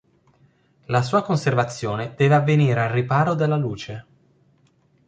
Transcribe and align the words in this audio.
La 0.87 1.03
sua 1.03 1.21
conservazione 1.21 2.15
deve 2.17 2.33
avvenire 2.33 2.81
al 2.81 2.89
riparo 2.89 3.35
dalla 3.35 3.55
luce. 3.55 4.05